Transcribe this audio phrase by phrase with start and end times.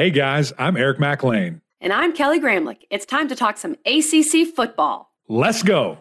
[0.00, 1.60] Hey guys, I'm Eric Mac Lain.
[1.78, 2.86] And I'm Kelly Gramlich.
[2.88, 5.12] It's time to talk some ACC football.
[5.28, 5.98] Let's go.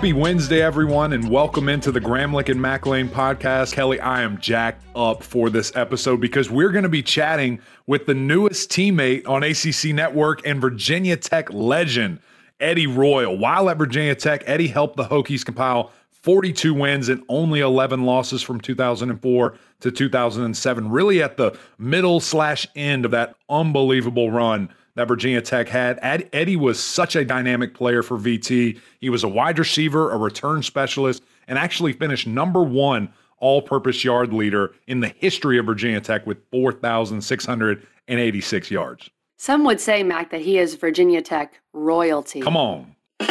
[0.00, 3.74] Happy Wednesday, everyone, and welcome into the Gramlich and Mac Lain podcast.
[3.74, 8.06] Kelly, I am jacked up for this episode because we're going to be chatting with
[8.06, 12.18] the newest teammate on ACC Network and Virginia Tech legend,
[12.60, 13.36] Eddie Royal.
[13.36, 18.40] While at Virginia Tech, Eddie helped the Hokies compile 42 wins and only 11 losses
[18.40, 25.08] from 2004 to 2007, really at the middle slash end of that unbelievable run that
[25.08, 25.98] Virginia Tech had.
[26.02, 28.78] Eddie was such a dynamic player for VT.
[29.00, 34.04] He was a wide receiver, a return specialist, and actually finished number one all purpose
[34.04, 39.08] yard leader in the history of Virginia Tech with 4,686 yards.
[39.38, 42.42] Some would say, Mac, that he is Virginia Tech royalty.
[42.42, 42.94] Come on.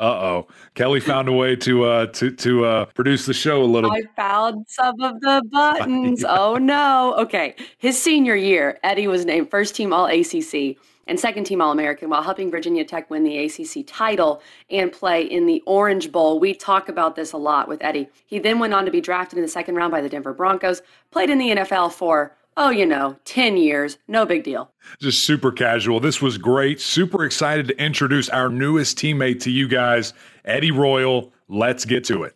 [0.00, 3.64] uh oh, Kelly found a way to uh, to to uh, produce the show a
[3.64, 3.90] little.
[3.90, 6.22] I found some of the buttons.
[6.22, 6.36] yeah.
[6.46, 7.14] Oh no.
[7.18, 11.72] Okay, his senior year, Eddie was named first team All ACC and second team All
[11.72, 16.40] American while helping Virginia Tech win the ACC title and play in the Orange Bowl.
[16.40, 18.08] We talk about this a lot with Eddie.
[18.26, 20.82] He then went on to be drafted in the second round by the Denver Broncos,
[21.10, 24.70] played in the NFL for oh, you know, 10 years, no big deal.
[24.98, 26.00] Just super casual.
[26.00, 26.80] This was great.
[26.80, 30.12] Super excited to introduce our newest teammate to you guys,
[30.44, 31.32] Eddie Royal.
[31.48, 32.34] Let's get to it.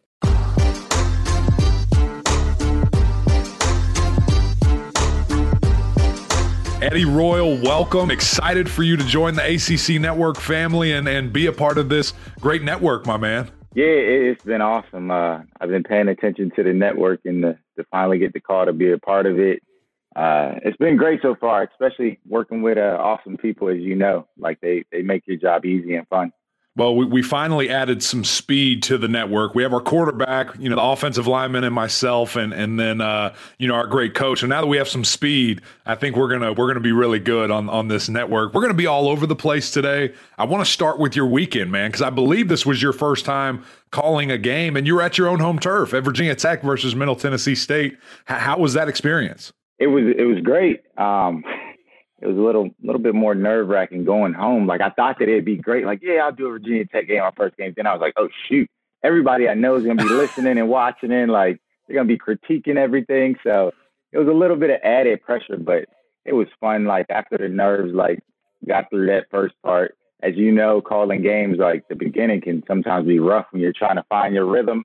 [6.83, 8.11] Eddie Royal, welcome.
[8.11, 11.89] Excited for you to join the ACC Network family and, and be a part of
[11.89, 13.51] this great network, my man.
[13.75, 15.11] Yeah, it's been awesome.
[15.11, 18.67] Uh, I've been paying attention to the network and the, to finally get the call
[18.67, 19.63] to be a part of it
[20.16, 24.27] uh, it's been great so far, especially working with uh, awesome people, as you know.
[24.39, 26.33] Like they they make your job easy and fun.
[26.77, 29.56] Well, we, we finally added some speed to the network.
[29.56, 33.35] We have our quarterback, you know, the offensive lineman, and myself, and and then uh,
[33.58, 34.42] you know our great coach.
[34.42, 37.18] And now that we have some speed, I think we're gonna we're gonna be really
[37.18, 38.55] good on on this network.
[38.55, 40.12] We're gonna be all over the place today.
[40.39, 43.24] I want to start with your weekend, man, because I believe this was your first
[43.24, 46.62] time calling a game, and you were at your own home turf at Virginia Tech
[46.62, 47.98] versus Middle Tennessee State.
[48.27, 49.52] How, how was that experience?
[49.80, 50.83] It was it was great.
[50.98, 51.42] Um,
[52.20, 54.67] it was a little little bit more nerve wracking going home.
[54.67, 55.86] Like I thought that it'd be great.
[55.86, 57.73] Like yeah, I'll do a Virginia Tech game, my first game.
[57.74, 58.68] Then I was like, oh shoot,
[59.02, 62.77] everybody I know is gonna be listening and watching and like they're gonna be critiquing
[62.77, 63.36] everything.
[63.42, 63.73] So
[64.13, 65.86] it was a little bit of added pressure, but
[66.27, 66.85] it was fun.
[66.85, 68.20] Like after the nerves like
[68.68, 69.97] got through that first part.
[70.23, 73.97] As you know, calling games like the beginning can sometimes be rough when you're trying
[73.97, 74.85] to find your rhythm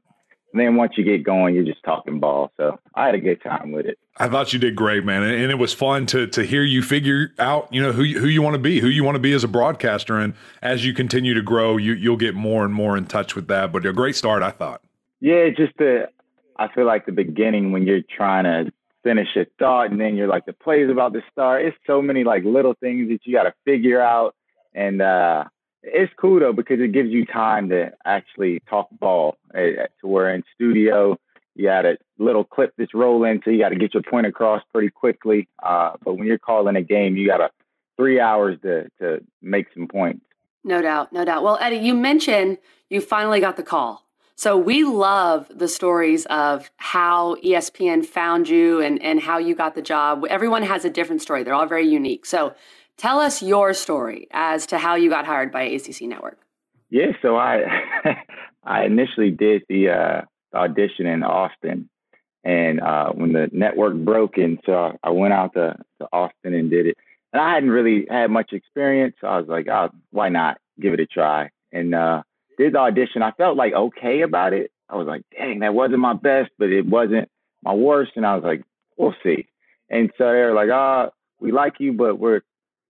[0.55, 2.49] and then once you get going, you're just talking ball.
[2.55, 3.99] So I had a good time with it.
[4.15, 7.33] I thought you did great, man, and it was fun to to hear you figure
[7.37, 9.43] out, you know, who who you want to be, who you want to be as
[9.43, 13.05] a broadcaster, and as you continue to grow, you you'll get more and more in
[13.05, 13.73] touch with that.
[13.73, 14.81] But a great start, I thought.
[15.19, 16.07] Yeah, just the
[16.55, 18.71] I feel like the beginning when you're trying to
[19.03, 21.65] finish a thought, and then you're like the play's about to start.
[21.65, 24.35] It's so many like little things that you got to figure out,
[24.73, 25.43] and uh,
[25.85, 29.37] it's cool though because it gives you time to actually talk ball.
[29.53, 31.17] Uh, to where in studio
[31.55, 34.61] you got a little clip that's rolling, so you got to get your point across
[34.73, 35.47] pretty quickly.
[35.63, 37.49] Uh, but when you're calling a game, you got a
[37.97, 40.25] three hours to to make some points.
[40.63, 41.43] No doubt, no doubt.
[41.43, 42.57] Well, Eddie, you mentioned
[42.89, 44.03] you finally got the call.
[44.37, 49.75] So we love the stories of how ESPN found you and, and how you got
[49.75, 50.25] the job.
[50.29, 51.43] Everyone has a different story.
[51.43, 52.25] They're all very unique.
[52.25, 52.53] So
[52.97, 56.39] Tell us your story as to how you got hired by ACC Network.
[56.89, 57.63] Yeah, so I
[58.63, 60.21] I initially did the, uh,
[60.53, 61.89] audition in Austin,
[62.43, 66.69] and uh, when the network broke, and so I went out to, to Austin and
[66.69, 66.97] did it.
[67.33, 70.93] And I hadn't really had much experience, so I was like, oh, why not give
[70.93, 71.49] it a try?
[71.73, 72.23] And uh,
[72.57, 73.21] did the audition.
[73.21, 74.71] I felt like okay about it.
[74.89, 77.29] I was like, dang, that wasn't my best, but it wasn't
[77.63, 78.11] my worst.
[78.15, 78.63] And I was like,
[78.97, 79.47] we'll see.
[79.89, 82.41] And so they were like, ah, oh, we like you, but we're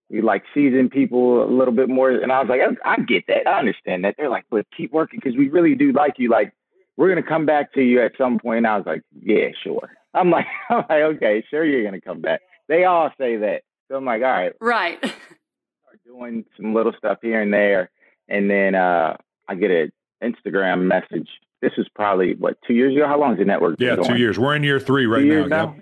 [0.09, 2.11] we like season people a little bit more.
[2.11, 3.47] And I was like, I, I get that.
[3.47, 4.15] I understand that.
[4.17, 6.29] They're like, but keep working because we really do like you.
[6.29, 6.53] Like,
[6.97, 8.59] we're going to come back to you at some point.
[8.59, 9.89] And I was like, yeah, sure.
[10.13, 12.41] I'm like, I'm like, okay, sure, you're going to come back.
[12.67, 13.63] They all say that.
[13.87, 14.53] So I'm like, all right.
[14.59, 14.99] Right.
[15.01, 17.89] Start doing some little stuff here and there.
[18.27, 19.17] And then uh,
[19.47, 19.91] I get an
[20.23, 21.29] Instagram message.
[21.61, 23.07] This was probably, what, two years ago?
[23.07, 23.79] How long is the network?
[23.79, 24.37] Yeah, two years.
[24.37, 25.45] We're in year three right now.
[25.45, 25.75] now?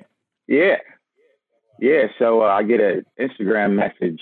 [0.47, 0.57] Yeah.
[0.57, 0.77] Yeah,
[2.19, 4.21] so uh, I get an Instagram message,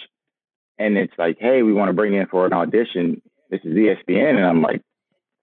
[0.78, 3.22] and it's like, "Hey, we want to bring you in for an audition.
[3.50, 4.82] This is ESPN," and I'm like,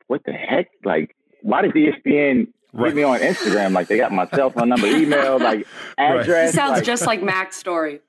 [0.07, 0.69] "What the heck?
[0.85, 2.95] Like, why did ESPN right.
[2.95, 3.73] me on Instagram?
[3.73, 5.67] Like, they got my cell phone number, email, like
[5.99, 6.55] address." Right.
[6.55, 8.01] Sounds like, just like Mac's story.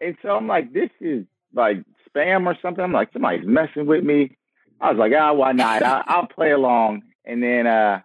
[0.00, 1.24] And so I'm like, this is
[1.54, 2.82] like spam or something.
[2.82, 4.36] I'm like, somebody's messing with me.
[4.80, 5.82] I was like, ah, why not?
[5.82, 7.02] I, will play along.
[7.24, 8.00] And then, uh,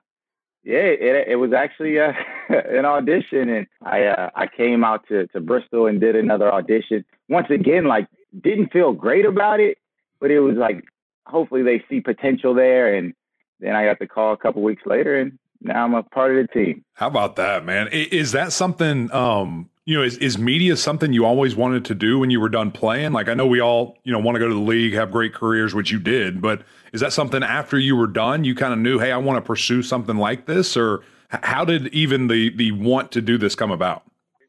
[0.63, 2.13] yeah, it, it was actually uh,
[2.69, 7.05] an audition, and I uh, I came out to to Bristol and did another audition.
[7.27, 8.07] Once again, like
[8.41, 9.77] didn't feel great about it,
[10.19, 10.83] but it was like
[11.25, 12.93] hopefully they see potential there.
[12.93, 13.13] And
[13.59, 16.47] then I got the call a couple weeks later, and now I'm a part of
[16.47, 16.83] the team.
[16.93, 17.87] How about that, man?
[17.91, 19.11] Is that something?
[19.11, 22.49] Um, you know, is is media something you always wanted to do when you were
[22.49, 23.11] done playing?
[23.11, 25.33] Like I know we all you know want to go to the league, have great
[25.33, 26.63] careers, which you did, but
[26.93, 29.41] is that something after you were done you kind of knew, hey, I want to
[29.41, 33.71] pursue something like this, or how did even the the want to do this come
[33.71, 34.03] about?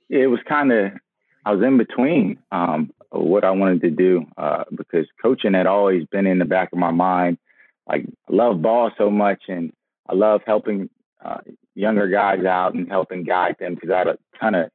[0.08, 0.92] It was kind of
[1.44, 6.04] I was in between um, what I wanted to do uh, because coaching had always
[6.06, 7.38] been in the back of my mind.
[7.88, 9.72] Like I love ball so much, and
[10.08, 10.90] I love helping
[11.24, 11.38] uh,
[11.74, 14.70] younger guys out and helping guide them because I had a ton of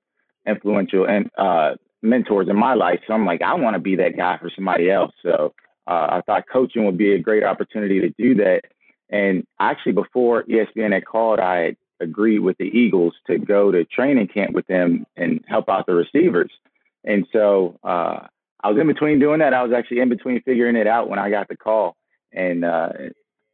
[0.48, 3.00] influential and uh, mentors in my life.
[3.08, 5.12] So I'm like, I want to be that guy for somebody else.
[5.24, 5.54] So
[5.88, 8.62] uh, I thought coaching would be a great opportunity to do that.
[9.10, 13.86] And actually, before ESPN had called, I had agreed with the Eagles to go to
[13.86, 16.52] training camp with them and help out the receivers.
[17.04, 18.28] And so uh,
[18.62, 19.54] I was in between doing that.
[19.54, 21.96] I was actually in between figuring it out when I got the call.
[22.32, 22.90] And uh,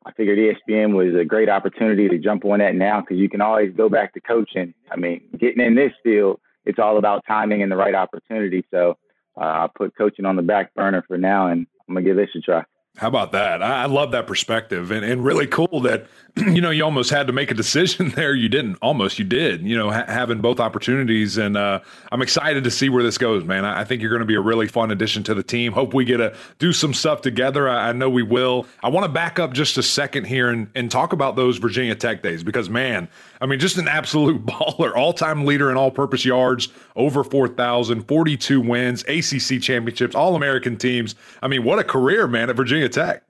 [0.06, 3.42] I figured ESPN was a great opportunity to jump on that now because you can
[3.42, 4.74] always go back to coaching.
[4.92, 8.66] I mean, getting in this field, it's all about timing and the right opportunity.
[8.72, 8.98] So
[9.40, 12.30] uh, I put coaching on the back burner for now, and I'm gonna give this
[12.36, 12.64] a try.
[12.98, 13.64] How about that?
[13.64, 17.34] I love that perspective and, and really cool that, you know, you almost had to
[17.34, 18.36] make a decision there.
[18.36, 21.38] You didn't almost, you did, you know, ha- having both opportunities.
[21.38, 21.80] And uh,
[22.12, 23.64] I'm excited to see where this goes, man.
[23.64, 25.72] I, I think you're going to be a really fun addition to the team.
[25.72, 27.70] Hope we get to do some stuff together.
[27.70, 28.68] I, I know we will.
[28.84, 31.96] I want to back up just a second here and, and talk about those Virginia
[31.96, 33.08] Tech days because, man,
[33.42, 38.08] I mean, just an absolute baller, all time leader in all purpose yards, over 4,000,
[38.08, 41.16] 42 wins, ACC championships, all American teams.
[41.42, 43.24] I mean, what a career, man, at Virginia Tech.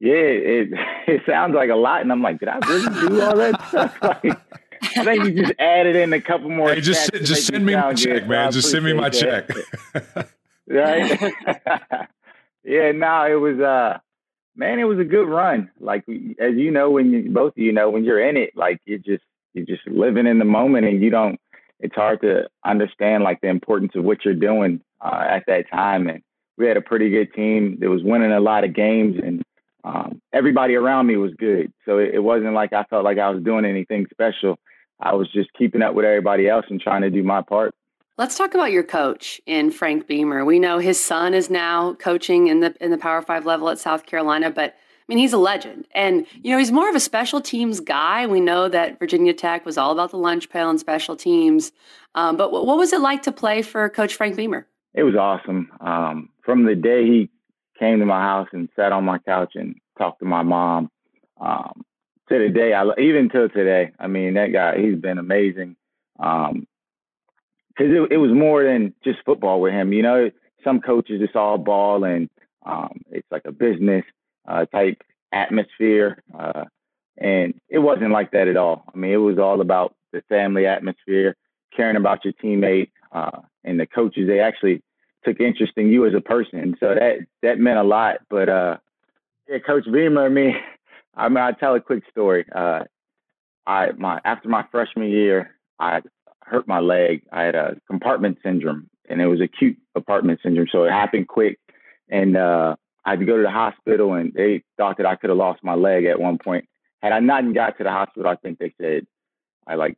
[0.00, 0.68] Yeah, it,
[1.06, 2.00] it sounds like a lot.
[2.00, 3.96] And I'm like, did I really do all that stuff?
[4.02, 4.24] Like,
[4.96, 6.72] I think you just added in a couple more.
[6.72, 8.52] Hey, just just send me my check, good, man.
[8.52, 9.12] So just send me my that.
[9.12, 10.14] check.
[10.68, 11.34] right?
[12.64, 13.98] yeah, no, it was uh
[14.54, 15.68] man, it was a good run.
[15.80, 16.04] Like
[16.38, 19.04] as you know, when you both of you know, when you're in it, like it
[19.04, 19.24] just
[19.54, 21.40] you're just living in the moment and you don't
[21.80, 26.08] it's hard to understand like the importance of what you're doing uh, at that time.
[26.08, 26.22] And
[26.56, 29.42] we had a pretty good team that was winning a lot of games and
[29.84, 31.72] um, everybody around me was good.
[31.84, 34.58] So it, it wasn't like i felt like i was doing anything special.
[35.00, 37.74] I was just keeping up with everybody else and trying to do my part.
[38.16, 40.44] Let's talk about your coach in Frank Beamer.
[40.44, 43.78] We know his son is now coaching in the in the Power 5 level at
[43.78, 44.74] South Carolina, but
[45.08, 45.86] mean, he's a legend.
[45.94, 48.26] And, you know, he's more of a special teams guy.
[48.26, 51.72] We know that Virginia Tech was all about the lunch pail and special teams.
[52.14, 54.66] Um, but what, what was it like to play for Coach Frank Beamer?
[54.94, 55.70] It was awesome.
[55.80, 57.30] Um, from the day he
[57.78, 60.90] came to my house and sat on my couch and talked to my mom
[61.40, 61.84] um,
[62.28, 65.76] to the day, I, even till today, I mean, that guy, he's been amazing.
[66.16, 66.66] Because um,
[67.78, 69.92] it, it was more than just football with him.
[69.92, 70.30] You know,
[70.64, 72.28] some coaches, it's all ball and
[72.66, 74.04] um, it's like a business
[74.48, 75.02] uh, type
[75.32, 76.22] atmosphere.
[76.36, 76.64] Uh,
[77.18, 78.84] and it wasn't like that at all.
[78.92, 81.36] I mean, it was all about the family atmosphere,
[81.76, 84.26] caring about your teammate, uh, and the coaches.
[84.26, 84.82] They actually
[85.24, 88.18] took interest in you as a person, so that that meant a lot.
[88.30, 88.76] But uh,
[89.48, 90.54] yeah, Coach Beamer, I mean,
[91.14, 92.46] I mean, I tell a quick story.
[92.54, 92.84] Uh,
[93.66, 96.02] I my after my freshman year, I
[96.44, 97.22] hurt my leg.
[97.32, 101.58] I had a compartment syndrome, and it was acute compartment syndrome, so it happened quick.
[102.08, 102.76] And uh,
[103.08, 105.64] I had to go to the hospital, and they thought that I could have lost
[105.64, 106.68] my leg at one point.
[107.00, 109.06] Had I not got to the hospital, I think they said
[109.66, 109.96] I like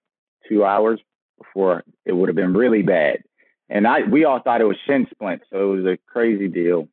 [0.49, 1.01] two hours
[1.37, 3.25] before it would have been really bad.
[3.69, 6.89] And I we all thought it was shin splint, so it was a crazy deal.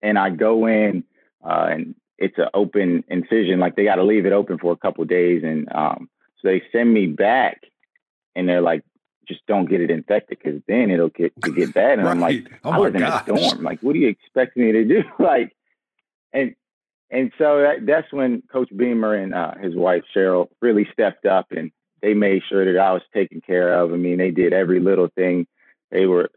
[0.00, 1.04] And I go in,
[1.44, 4.76] uh, and it's an open incision, like they got to leave it open for a
[4.76, 6.08] couple days, and um,
[6.40, 7.60] so they send me back,
[8.34, 8.82] and they're like,
[9.30, 11.98] just don't get it infected because then it'll get to get bad.
[11.98, 12.10] And right.
[12.10, 13.62] I'm like, oh I was in a storm.
[13.62, 15.02] Like, what do you expect me to do?
[15.18, 15.56] like,
[16.32, 16.54] and
[17.10, 21.46] and so that, that's when Coach Beamer and uh, his wife Cheryl really stepped up
[21.50, 21.70] and
[22.02, 23.92] they made sure that I was taken care of.
[23.92, 25.46] I mean, they did every little thing.
[25.90, 26.30] They were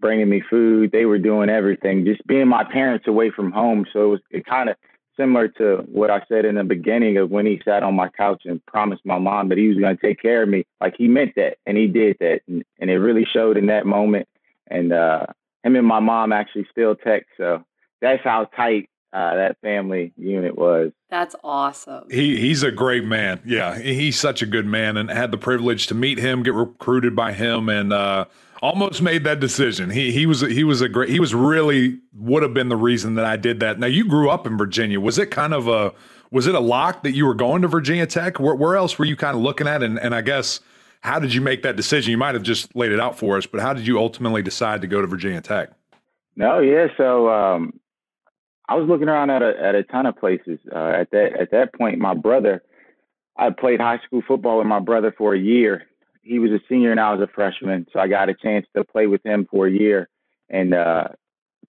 [0.00, 0.92] bringing me food.
[0.92, 2.04] They were doing everything.
[2.04, 3.86] Just being my parents away from home.
[3.92, 4.76] So it was it kind of
[5.20, 8.42] similar to what I said in the beginning of when he sat on my couch
[8.46, 10.64] and promised my mom that he was going to take care of me.
[10.80, 12.40] Like he meant that and he did that.
[12.48, 14.26] And, and it really showed in that moment.
[14.68, 15.26] And uh,
[15.62, 17.28] him and my mom actually still text.
[17.36, 17.64] So
[18.00, 20.92] that's how tight uh, that family unit was.
[21.10, 22.04] That's awesome.
[22.10, 23.40] He he's a great man.
[23.44, 27.16] Yeah, he's such a good man, and had the privilege to meet him, get recruited
[27.16, 28.26] by him, and uh,
[28.62, 29.90] almost made that decision.
[29.90, 33.14] He he was he was a great he was really would have been the reason
[33.14, 33.78] that I did that.
[33.78, 35.00] Now you grew up in Virginia.
[35.00, 35.92] Was it kind of a
[36.30, 38.38] was it a lock that you were going to Virginia Tech?
[38.38, 39.82] Where, where else were you kind of looking at?
[39.82, 40.60] And and I guess
[41.00, 42.10] how did you make that decision?
[42.10, 44.82] You might have just laid it out for us, but how did you ultimately decide
[44.82, 45.70] to go to Virginia Tech?
[46.36, 46.88] No, yeah.
[46.96, 47.80] So um,
[48.68, 50.58] I was looking around at a at a ton of places.
[50.72, 52.62] Uh, at that at that point, my brother,
[53.36, 55.86] I played high school football with my brother for a year.
[56.30, 58.84] He was a senior and I was a freshman, so I got a chance to
[58.84, 60.08] play with him for a year,
[60.48, 61.08] and uh,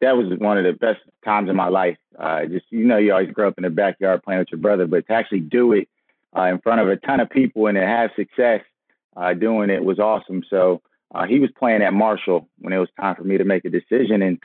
[0.01, 1.97] that was one of the best times of my life.
[2.17, 4.85] Uh, just you know, you always grow up in the backyard playing with your brother,
[4.85, 5.89] but to actually do it
[6.37, 8.61] uh, in front of a ton of people and to have success
[9.17, 10.43] uh, doing it was awesome.
[10.47, 10.83] So
[11.15, 13.69] uh, he was playing at Marshall when it was time for me to make a
[13.71, 14.39] decision, and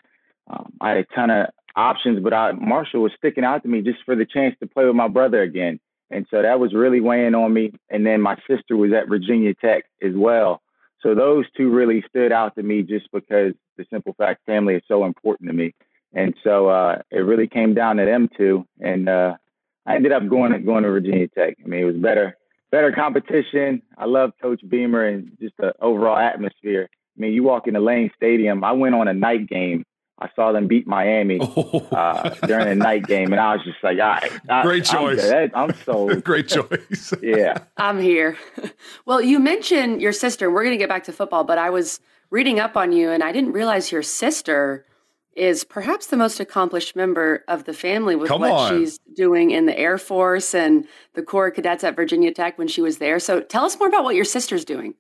[0.49, 3.83] um, I had a ton of options, but I, Marshall was sticking out to me
[3.83, 5.79] just for the chance to play with my brother again.
[6.11, 7.73] And so that was really weighing on me.
[7.91, 10.63] And then my sister was at Virginia Tech as well.
[11.03, 14.83] So those two really stood out to me just because the simple fact family is
[14.89, 15.75] so important to me.
[16.13, 18.67] And so uh, it really came down to them two.
[18.81, 19.35] And uh,
[19.85, 21.57] I ended up going going to Virginia Tech.
[21.63, 22.37] I mean, it was better
[22.71, 23.83] better competition.
[23.97, 26.89] I love Coach Beamer and just the overall atmosphere.
[26.93, 28.65] I mean, you walk into Lane Stadium.
[28.65, 29.85] I went on a night game
[30.19, 31.39] I saw them beat Miami
[31.93, 34.19] uh, during a night game, and I was just like, "All
[34.49, 35.23] right, great choice.
[35.31, 36.25] I'm, I'm sold.
[36.25, 37.13] great choice.
[37.23, 38.39] yeah, I'm here."
[39.05, 40.51] Well, you mentioned your sister.
[40.51, 43.23] We're going to get back to football, but I was reading up on you, and
[43.23, 44.87] I didn't realize your sister
[45.35, 48.71] is perhaps the most accomplished member of the family with Come what on.
[48.71, 52.69] she's doing in the Air Force and the Corps of Cadets at Virginia Tech when
[52.69, 53.19] she was there.
[53.19, 54.95] So, tell us more about what your sister's doing.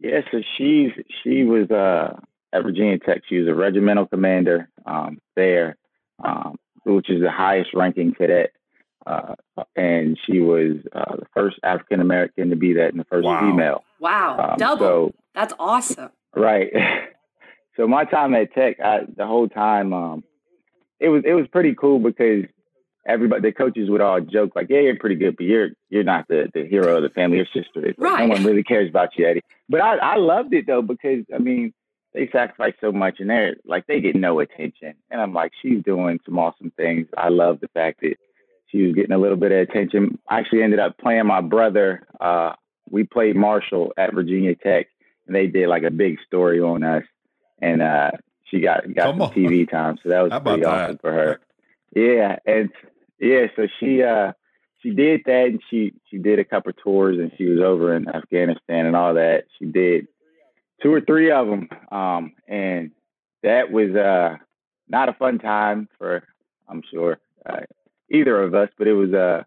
[0.00, 0.90] Yeah, so she's
[1.22, 2.18] she was uh
[2.54, 3.22] at Virginia Tech.
[3.28, 5.76] She was a regimental commander um, there,
[6.24, 8.52] um, which is the highest ranking cadet.
[9.06, 9.34] Uh,
[9.76, 13.40] and she was uh, the first African American to be that and the first wow.
[13.40, 13.84] female.
[14.00, 14.86] Wow, Um, double.
[14.86, 16.10] so- That's awesome.
[16.34, 16.72] Right.
[17.76, 20.24] so my time at Tech, I, the whole time, um,
[21.00, 22.44] it was it was pretty cool because
[23.06, 26.26] everybody, the coaches would all joke like, "Yeah, you're pretty good, but you're you're not
[26.28, 27.36] the, the hero of the family.
[27.36, 27.94] Your sister is.
[27.98, 28.26] Right.
[28.26, 31.38] No one really cares about you, Eddie." But I I loved it though because I
[31.38, 31.74] mean
[32.14, 35.82] they sacrifice so much and they're like they get no attention, and I'm like, she's
[35.82, 37.08] doing some awesome things.
[37.16, 38.16] I love the fact that
[38.68, 40.18] she was getting a little bit of attention.
[40.28, 42.06] I actually ended up playing my brother.
[42.20, 42.52] Uh,
[42.90, 44.86] we played Marshall at Virginia Tech,
[45.26, 47.04] and they did like a big story on us,
[47.60, 48.12] and uh,
[48.44, 49.32] she got got Come some on.
[49.34, 50.68] TV time, so that was How pretty that?
[50.68, 51.40] awesome for her.
[51.94, 52.70] Yeah, and
[53.20, 54.32] yeah, so she uh
[54.82, 58.08] she did that, and she she did a couple tours, and she was over in
[58.08, 59.44] Afghanistan and all that.
[59.58, 60.08] She did
[60.84, 62.90] two or three of them, um, and
[63.42, 64.36] that was uh
[64.88, 66.22] not a fun time for
[66.68, 67.60] I'm sure uh,
[68.10, 69.42] either of us, but it was uh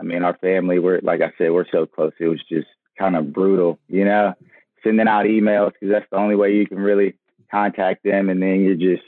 [0.00, 2.12] I mean our family we're like I said we're so close.
[2.18, 2.66] It was just
[2.98, 4.34] kind of brutal, you know,
[4.82, 7.14] sending out emails because that's the only way you can really
[7.50, 9.06] contact them, and then you're just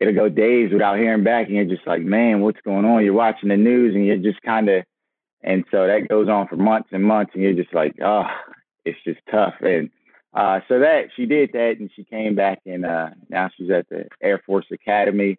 [0.00, 3.04] it'll go days without hearing back, and you're just like, man, what's going on?
[3.04, 4.84] You're watching the news, and you're just kind of,
[5.42, 8.26] and so that goes on for months and months, and you're just like, oh,
[8.84, 9.54] it's just tough.
[9.60, 9.90] And
[10.34, 13.88] uh, so that she did that, and she came back, and uh, now she's at
[13.88, 15.36] the Air Force Academy,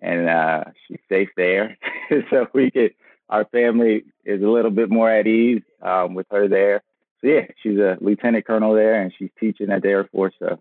[0.00, 1.76] and uh, she's safe there.
[2.30, 2.94] so we could,
[3.28, 6.82] our family is a little bit more at ease um, with her there.
[7.20, 10.34] So yeah, she's a lieutenant colonel there, and she's teaching at the Air Force.
[10.38, 10.60] So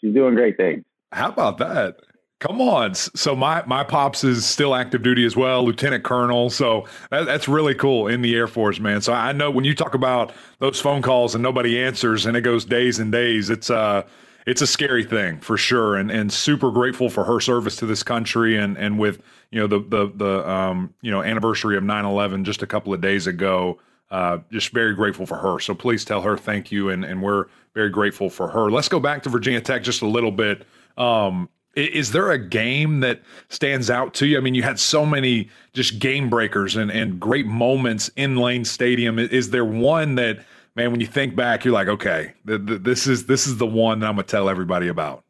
[0.00, 0.84] she's doing great things.
[1.12, 1.96] How about that?
[2.44, 2.94] Come on.
[2.94, 6.50] So my my pops is still active duty as well, lieutenant colonel.
[6.50, 9.00] So that, that's really cool in the Air Force, man.
[9.00, 12.42] So I know when you talk about those phone calls and nobody answers and it
[12.42, 14.02] goes days and days, it's uh
[14.44, 15.96] it's a scary thing for sure.
[15.96, 19.66] And and super grateful for her service to this country and and with you know
[19.66, 23.80] the the the um you know anniversary of 9-11 just a couple of days ago.
[24.10, 25.58] Uh, just very grateful for her.
[25.60, 28.70] So please tell her thank you, and and we're very grateful for her.
[28.70, 30.66] Let's go back to Virginia Tech just a little bit.
[30.98, 34.38] Um, is there a game that stands out to you?
[34.38, 38.64] I mean, you had so many just game breakers and, and great moments in Lane
[38.64, 39.18] Stadium.
[39.18, 40.44] Is there one that,
[40.76, 43.66] man, when you think back, you're like, okay, th- th- this is this is the
[43.66, 45.24] one that I'm gonna tell everybody about.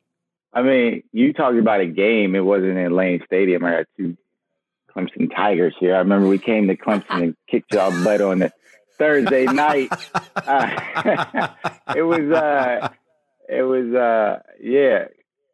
[0.52, 2.34] I mean, you talking about a game.
[2.34, 3.64] It wasn't in Lane Stadium.
[3.64, 4.16] I had two
[4.94, 5.96] Clemson Tigers here.
[5.96, 8.52] I remember we came to Clemson and kicked y'all butt on the
[8.98, 9.92] Thursday night.
[10.36, 11.48] Uh,
[11.96, 12.88] it was, uh,
[13.48, 15.06] it was, uh, yeah,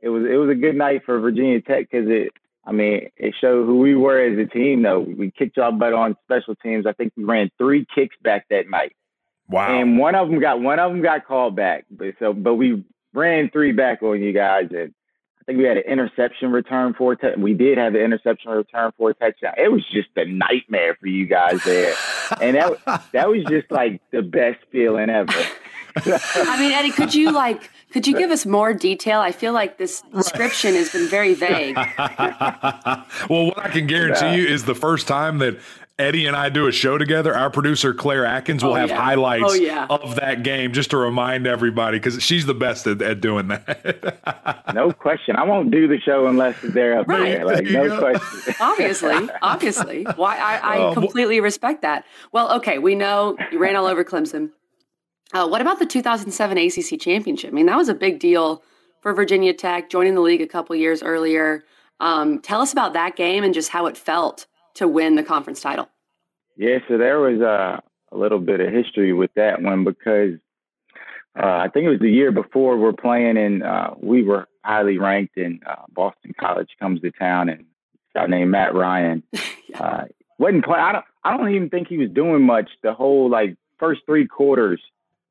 [0.03, 2.33] it was, it was a good night for Virginia Tech because it,
[2.65, 4.83] I mean, it showed who we were as a team.
[4.83, 6.87] Though we kicked y'all butt on special teams.
[6.87, 8.93] I think we ran three kicks back that night
[9.49, 9.81] Wow.
[9.81, 11.85] and one of them got one of them got called back.
[11.91, 14.95] But so, but we ran three back on you guys, and
[15.41, 18.53] I think we had an interception return for a tou- we did have an interception
[18.53, 19.55] return for a touchdown.
[19.57, 21.95] It was just a nightmare for you guys there,
[22.41, 25.33] and that that was just like the best feeling ever.
[25.97, 29.21] I mean, Eddie, could you like could you give us more detail?
[29.21, 31.77] I feel like this description has been very vague.
[33.29, 35.59] well, what I can guarantee you is the first time that
[36.01, 38.97] Eddie and I do a show together, our producer Claire Atkins will oh, have yeah.
[38.97, 39.87] highlights oh, yeah.
[39.91, 44.65] of that game just to remind everybody because she's the best at, at doing that.
[44.75, 45.37] no question.
[45.37, 47.39] I won't do the show unless they're up right.
[47.39, 47.45] there.
[47.45, 48.55] Like, no question.
[48.61, 50.05] obviously, obviously.
[50.05, 52.07] Why I, I uh, completely respect that.
[52.33, 54.51] Well, okay, we know you ran all over Clemson.
[55.33, 57.51] Uh, what about the 2007 ACC championship?
[57.51, 58.63] I mean, that was a big deal
[59.01, 61.65] for Virginia Tech, joining the league a couple years earlier.
[62.01, 65.61] Um, tell us about that game and just how it felt to win the conference
[65.61, 65.89] title?
[66.57, 67.83] Yeah, so there was a,
[68.13, 70.35] a little bit of history with that one because
[71.39, 74.99] uh, I think it was the year before we're playing, and uh, we were highly
[74.99, 77.67] ranked, and uh, Boston College comes to town, and
[78.15, 79.41] a guy named Matt Ryan yeah.
[79.81, 80.05] uh,
[80.39, 80.83] wasn't playing.
[80.83, 84.27] I don't, I don't even think he was doing much the whole like first three
[84.27, 84.83] quarters,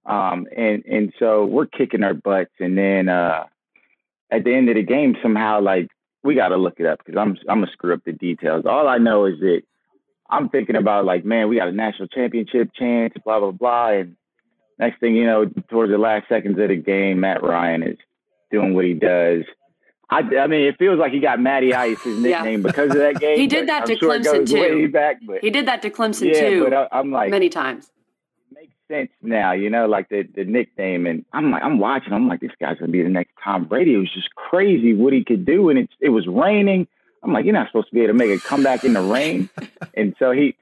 [0.09, 3.43] um, and and so we're kicking our butts, and then uh,
[4.31, 5.87] at the end of the game, somehow like
[6.23, 8.65] we got to look it up because I'm I'm gonna screw up the details.
[8.65, 9.61] All I know is that
[10.27, 14.15] I'm thinking about like, man, we got a national championship chance, blah blah blah, and
[14.79, 17.97] next thing you know, towards the last seconds of the game, Matt Ryan is
[18.51, 19.43] doing what he does.
[20.11, 22.67] I, I mean, it feels like he got Matty Ice his nickname yeah.
[22.67, 23.37] because of that game.
[23.37, 24.89] he did that to Clemson too.
[24.89, 26.63] Back, he did that to Clemson yeah, too.
[26.63, 27.91] But I, I'm like many times
[28.89, 31.05] sense now, you know, like the the nickname.
[31.05, 32.11] And I'm like, I'm watching.
[32.11, 33.93] I'm like, this guy's gonna be the next Tom Brady.
[33.93, 36.87] It was just crazy what he could do, and it it was raining.
[37.23, 39.49] I'm like, you're not supposed to be able to make a comeback in the rain.
[39.93, 40.55] and so he,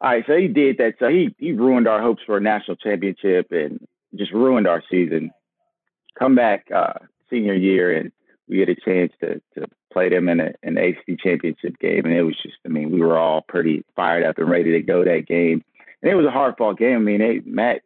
[0.00, 0.94] all right, so he did that.
[0.98, 5.32] So he he ruined our hopes for a national championship and just ruined our season.
[6.18, 6.94] Come back uh,
[7.30, 8.12] senior year, and
[8.48, 12.14] we had a chance to to play them in a, an ACC championship game, and
[12.14, 15.04] it was just, I mean, we were all pretty fired up and ready to go
[15.04, 15.62] that game
[16.02, 16.96] and it was a hard fought game.
[16.96, 17.82] I mean, they Matt,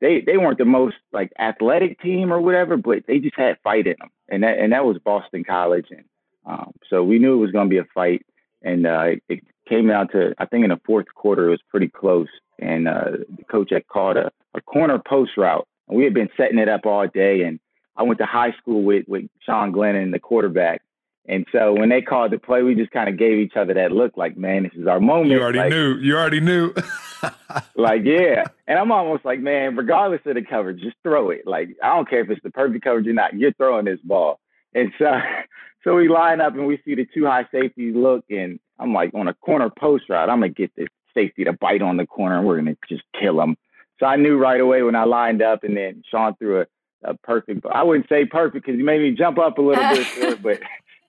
[0.00, 3.86] they they weren't the most like athletic team or whatever, but they just had fight
[3.86, 6.04] in them, and that and that was Boston College, and
[6.46, 8.24] um, so we knew it was going to be a fight,
[8.62, 11.62] and uh, it, it came down to I think in the fourth quarter it was
[11.68, 12.28] pretty close,
[12.58, 16.30] and uh, the coach had called a, a corner post route, and we had been
[16.36, 17.60] setting it up all day, and
[17.96, 20.82] I went to high school with with Sean Glennon, the quarterback,
[21.26, 23.92] and so when they called the play, we just kind of gave each other that
[23.92, 25.30] look like, man, this is our moment.
[25.30, 25.96] You already like, knew.
[25.96, 26.74] You already knew.
[27.76, 28.44] like, yeah.
[28.66, 31.46] And I'm almost like, man, regardless of the coverage, just throw it.
[31.46, 34.40] Like, I don't care if it's the perfect coverage or not, you're throwing this ball.
[34.74, 35.12] And so
[35.84, 39.12] so we line up and we see the two high safeties look and I'm like
[39.14, 42.38] on a corner post route, I'm gonna get this safety to bite on the corner
[42.38, 43.56] and we're gonna just kill him.
[43.98, 46.66] So I knew right away when I lined up and then Sean threw a,
[47.04, 50.42] a perfect I wouldn't say perfect because he made me jump up a little bit,
[50.42, 50.60] but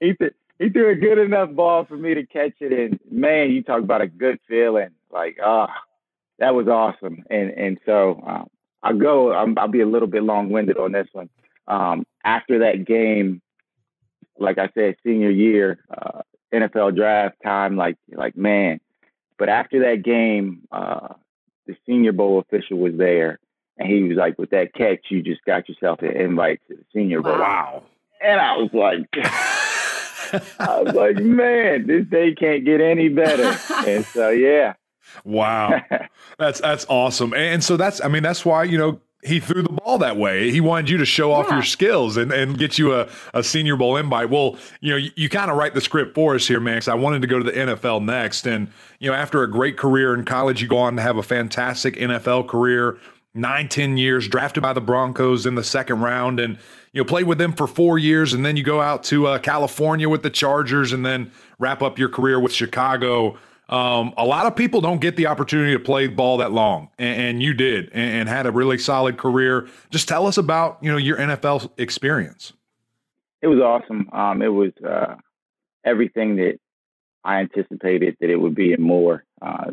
[0.01, 0.13] he
[0.59, 2.73] he threw a good enough ball for me to catch it.
[2.73, 4.89] And man, you talk about a good feeling.
[5.11, 5.81] Like, ah, oh,
[6.39, 7.23] that was awesome.
[7.29, 8.47] And and so um,
[8.83, 9.31] I'll go.
[9.31, 11.29] i will be a little bit long winded on this one.
[11.67, 13.41] Um, after that game,
[14.37, 16.21] like I said, senior year, uh,
[16.53, 17.77] NFL draft time.
[17.77, 18.81] Like like man.
[19.37, 21.15] But after that game, uh,
[21.65, 23.39] the Senior Bowl official was there,
[23.77, 26.83] and he was like, "With that catch, you just got yourself an invite to the
[26.93, 27.83] Senior Bowl." Wow.
[28.23, 29.07] And I was like.
[30.59, 33.57] I was like, man, this day can't get any better.
[33.87, 34.73] And so, yeah.
[35.23, 35.81] Wow.
[36.37, 37.33] that's that's awesome.
[37.33, 40.51] And so that's I mean, that's why, you know, he threw the ball that way.
[40.51, 41.55] He wanted you to show off yeah.
[41.55, 44.29] your skills and, and get you a, a senior bowl invite.
[44.29, 46.87] Well, you know, you, you kind of write the script for us here, man, because
[46.87, 48.47] I wanted to go to the NFL next.
[48.47, 51.23] And, you know, after a great career in college, you go on to have a
[51.23, 52.97] fantastic NFL career,
[53.35, 56.39] nine, ten years, drafted by the Broncos in the second round.
[56.39, 56.57] And,
[56.93, 59.39] you know, played with them for four years, and then you go out to uh,
[59.39, 63.37] California with the Chargers, and then wrap up your career with Chicago.
[63.69, 67.21] Um, a lot of people don't get the opportunity to play ball that long, and,
[67.21, 69.69] and you did, and, and, had a really solid career.
[69.89, 72.51] Just tell us about you know your NFL experience.
[73.41, 74.09] It was awesome.
[74.11, 75.15] Um, it was uh,
[75.85, 76.59] everything that
[77.23, 79.23] I anticipated that it would be, and more.
[79.41, 79.71] Uh,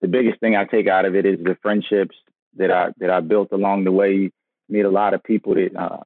[0.00, 2.16] the biggest thing I take out of it is the friendships
[2.56, 4.30] that I that I built along the way.
[4.68, 5.98] Meet a lot of people that uh,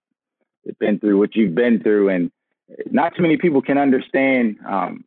[0.79, 2.31] been through what you've been through, and
[2.91, 5.05] not too many people can understand um,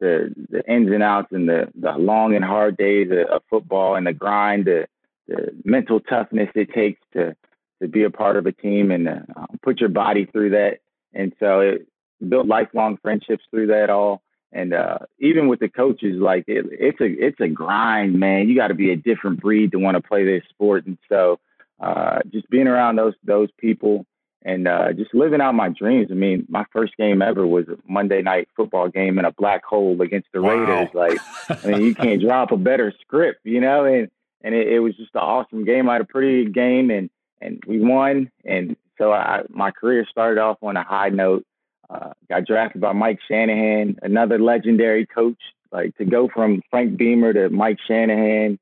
[0.00, 4.06] the the ins and outs and the the long and hard days of, football and
[4.06, 4.86] the grind, the
[5.28, 7.36] the mental toughness it takes to
[7.80, 9.20] to be a part of a team and uh,
[9.62, 10.80] put your body through that.
[11.14, 11.86] And so it
[12.28, 14.22] built lifelong friendships through that all.
[14.52, 18.48] And uh, even with the coaches, like it, it's a it's a grind, man.
[18.48, 20.86] You got to be a different breed to want to play this sport.
[20.86, 21.38] And so
[21.78, 24.06] uh, just being around those those people
[24.42, 26.08] and uh, just living out my dreams.
[26.10, 29.64] I mean, my first game ever was a Monday night football game in a black
[29.64, 30.56] hole against the wow.
[30.56, 30.88] Raiders.
[30.94, 31.18] Like,
[31.50, 33.84] I mean, you can't drop a better script, you know.
[33.84, 34.10] And
[34.42, 35.88] and it, it was just an awesome game.
[35.88, 38.30] I had a pretty good game, and and we won.
[38.44, 41.44] And so I, my career started off on a high note.
[41.88, 45.40] Uh, got drafted by Mike Shanahan, another legendary coach.
[45.72, 48.58] Like to go from Frank Beamer to Mike Shanahan,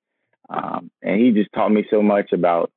[0.51, 2.71] um, and he just taught me so much about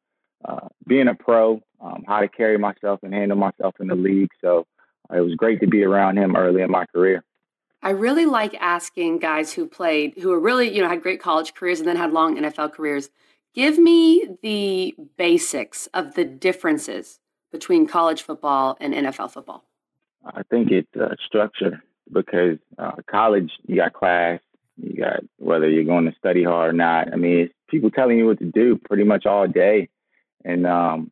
[0.44, 4.32] uh, being a pro, um, how to carry myself and handle myself in the league.
[4.42, 4.66] So
[5.12, 7.24] uh, it was great to be around him early in my career.
[7.84, 11.56] I really like asking guys who played, who are really, you know, had great college
[11.56, 13.10] careers and then had long NFL careers.
[13.56, 17.20] Give me the basics of the differences
[17.52, 19.66] between college football and NFL football.
[20.24, 24.40] I think it's uh, structure because uh, college, you got class,
[24.78, 27.12] you got whether you're going to study hard or not.
[27.12, 29.90] I mean, it's people telling you what to do pretty much all day,
[30.46, 31.12] and um,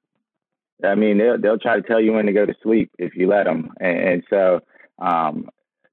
[0.83, 3.27] I mean they'll they'll try to tell you when to go to sleep if you
[3.27, 4.61] let them, and, and so
[4.99, 5.49] um,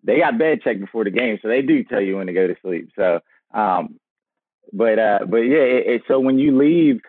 [0.07, 2.47] they got bed check before the game, so they do tell you when to go
[2.47, 2.91] to sleep.
[2.97, 3.21] So,
[3.53, 3.99] um,
[4.73, 7.01] but uh, but yeah, it, it, so when you leave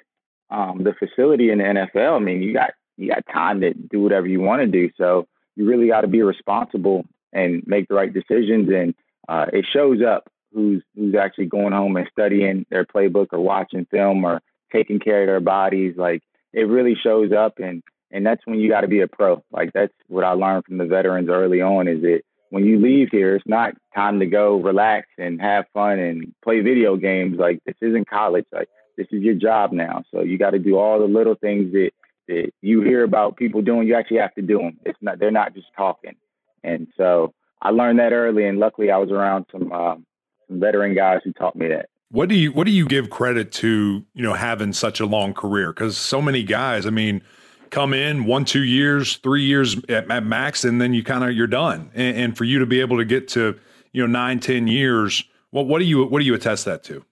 [0.50, 4.02] um, the facility in the NFL, I mean, you got you got time to do
[4.02, 4.90] whatever you want to do.
[4.98, 8.96] So you really got to be responsible and make the right decisions, and
[9.28, 13.86] uh, it shows up who's who's actually going home and studying their playbook or watching
[13.92, 15.96] film or taking care of their bodies.
[15.98, 16.24] Like
[16.58, 19.44] it really shows up, and and that's when you got to be a pro.
[19.52, 21.88] Like that's what I learned from the veterans early on.
[21.88, 26.00] Is that when you leave here, it's not time to go relax and have fun
[26.00, 27.38] and play video games.
[27.38, 28.46] Like this isn't college.
[28.52, 30.04] Like this is your job now.
[30.12, 31.92] So you got to do all the little things that
[32.28, 33.88] that you hear about people doing.
[33.88, 34.80] You actually have to do them.
[34.84, 36.16] It's not they're not just talking.
[36.64, 40.06] And so I learned that early, and luckily I was around some um,
[40.48, 41.90] some veteran guys who taught me that.
[42.10, 44.06] What do you what do you give credit to?
[44.14, 46.86] You know, having such a long career because so many guys.
[46.86, 47.22] I mean
[47.70, 51.34] come in one, two years, three years at, at max, and then you kind of
[51.34, 51.92] you're done.
[51.94, 53.60] And, and, for you to be able to get to
[53.92, 57.04] you know nine, ten years, well, what do you what do you attest that to?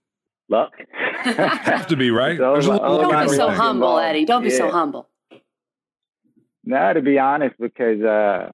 [0.49, 0.73] Luck.
[1.23, 2.37] have to be right.
[2.37, 4.25] So, don't be so humble, Eddie.
[4.25, 4.57] Don't be yeah.
[4.57, 5.09] so humble.
[6.63, 8.51] No, to be honest, because uh,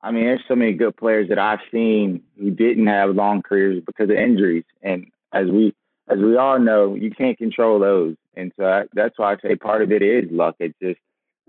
[0.00, 3.82] I mean, there's so many good players that I've seen who didn't have long careers
[3.84, 5.74] because of injuries, and as we
[6.08, 8.16] as we all know, you can't control those.
[8.36, 10.56] And so I, that's why I say part of it is luck.
[10.58, 10.98] It's just,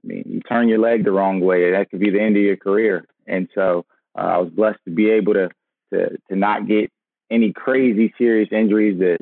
[0.03, 2.43] I mean, you turn your leg the wrong way, that could be the end of
[2.43, 3.05] your career.
[3.25, 3.85] And so
[4.17, 5.49] uh, I was blessed to be able to,
[5.93, 6.91] to to not get
[7.31, 9.17] any crazy serious injuries that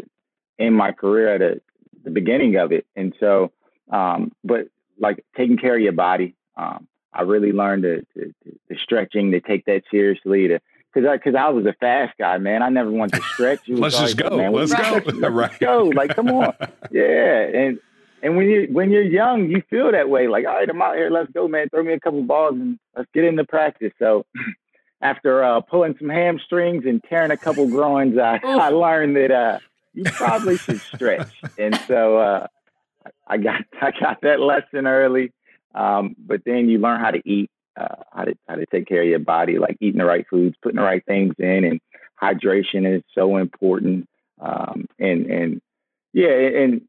[0.60, 1.62] in my career at a,
[2.04, 2.86] the beginning of it.
[2.95, 3.52] And so,
[3.91, 4.67] um, but
[5.00, 8.34] like taking care of your body, um, I really learned to, to,
[8.69, 10.60] the stretching, to take that seriously, to
[10.93, 12.62] because I, cause I was a fast guy, man.
[12.62, 13.62] I never wanted to stretch.
[13.67, 14.38] Let's just go.
[14.38, 15.01] Man, Let's go.
[15.30, 15.84] Let's go.
[15.95, 16.54] Like, come on.
[16.91, 17.43] Yeah.
[17.43, 17.80] And
[18.21, 20.27] and when you when you're young, you feel that way.
[20.27, 21.10] Like, all right, I'm out here.
[21.10, 21.69] Let's go, man.
[21.69, 23.93] Throw me a couple balls and let's get into practice.
[23.97, 24.25] So
[25.01, 29.60] after uh, pulling some hamstrings and tearing a couple groins, I, I learned that uh,
[29.93, 31.32] you probably should stretch.
[31.58, 32.47] And so uh,
[33.27, 35.32] I got I got that lesson early.
[35.73, 39.01] Um, but then you learn how to eat uh, how to how to take care
[39.01, 41.79] of your body, like eating the right foods, putting the right things in, and
[42.21, 44.07] hydration is so important.
[44.39, 45.62] Um, and and
[46.13, 46.81] yeah, and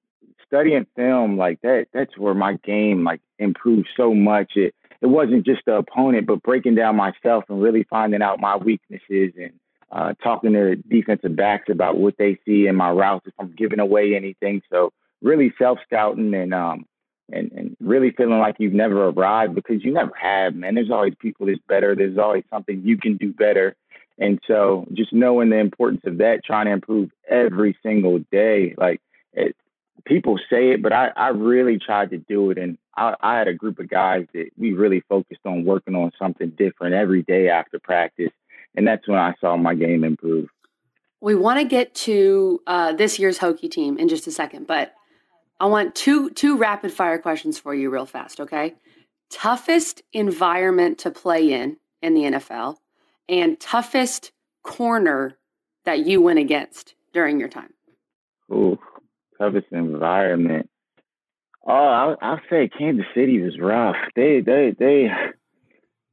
[0.47, 4.53] studying film like that, that's where my game like improved so much.
[4.57, 8.57] It it wasn't just the opponent, but breaking down myself and really finding out my
[8.57, 9.53] weaknesses and
[9.91, 13.81] uh, talking to defensive backs about what they see in my routes if I'm giving
[13.81, 14.63] away anything.
[14.71, 16.87] So really self scouting and um,
[17.31, 20.75] and, and really feeling like you've never arrived because you never have, man.
[20.75, 21.95] There's always people that's better.
[21.95, 23.77] There's always something you can do better.
[24.19, 29.01] And so just knowing the importance of that, trying to improve every single day, like
[29.33, 29.57] it,
[30.05, 32.59] people say it, but I, I really tried to do it.
[32.59, 36.13] And I, I had a group of guys that we really focused on working on
[36.19, 38.31] something different every day after practice.
[38.75, 40.49] And that's when I saw my game improve.
[41.21, 44.93] We want to get to uh, this year's Hokie team in just a second, but
[45.63, 48.75] I want two two rapid fire questions for you real fast, okay?
[49.31, 52.79] Toughest environment to play in in the NFL
[53.29, 54.33] and toughest
[54.65, 55.37] corner
[55.85, 57.73] that you went against during your time.
[58.51, 58.77] Ooh,
[59.39, 60.69] toughest environment.
[61.65, 63.95] Oh, I'll, I'll say Kansas City was rough.
[64.17, 65.11] They, they, they,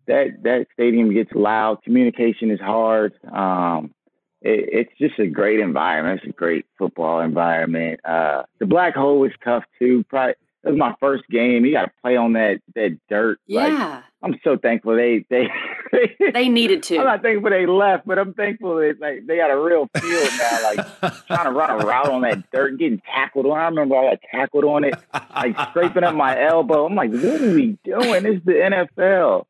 [0.06, 1.82] that that stadium gets loud.
[1.84, 3.14] Communication is hard.
[3.26, 3.96] Um,
[4.42, 6.22] it, it's just a great environment.
[6.24, 8.00] It's a great football environment.
[8.06, 10.04] Uh, the black hole was tough too.
[10.10, 11.66] Probably it was my first game.
[11.66, 13.40] You got to play on that that dirt.
[13.48, 13.68] Yeah.
[13.68, 15.48] Like, I'm so thankful they they
[16.34, 16.98] they needed to.
[16.98, 20.30] I'm not thankful they left, but I'm thankful that like they got a real field
[20.38, 20.64] now.
[20.64, 23.58] Like trying to run a route on that dirt, and getting tackled on.
[23.58, 24.96] I remember I got tackled on it,
[25.34, 26.86] like scraping up my elbow.
[26.86, 28.24] I'm like, what are we doing?
[28.24, 29.46] This is the NFL.